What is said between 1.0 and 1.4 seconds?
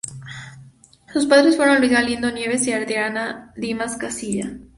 Sus